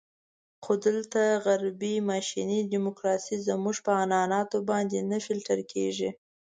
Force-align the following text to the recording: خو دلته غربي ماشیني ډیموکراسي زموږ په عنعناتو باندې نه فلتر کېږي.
خو 0.63 0.71
دلته 0.85 1.19
غربي 1.45 1.95
ماشیني 2.09 2.59
ډیموکراسي 2.71 3.35
زموږ 3.47 3.75
په 3.85 3.91
عنعناتو 4.03 4.57
باندې 4.69 4.97
نه 5.11 5.17
فلتر 5.25 5.59
کېږي. 5.71 6.09